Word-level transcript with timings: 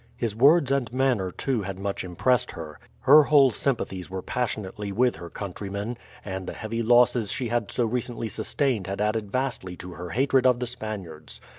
His 0.17 0.35
words 0.35 0.71
and 0.71 0.91
manner 0.91 1.29
too 1.29 1.61
had 1.61 1.77
much 1.77 2.03
impressed 2.03 2.49
her. 2.53 2.79
Her 3.01 3.21
whole 3.25 3.51
sympathies 3.51 4.09
were 4.09 4.23
passionately 4.23 4.91
with 4.91 5.17
her 5.17 5.29
countrymen, 5.29 5.95
and 6.25 6.47
the 6.47 6.53
heavy 6.53 6.81
losses 6.81 7.31
she 7.31 7.49
had 7.49 7.69
so 7.71 7.85
recently 7.85 8.27
sustained 8.27 8.87
had 8.87 8.99
added 8.99 9.31
vastly 9.31 9.75
to 9.77 9.91
her 9.93 10.09
hatred 10.09 10.47
of 10.47 10.59
the 10.59 10.65
Spaniards. 10.65 11.39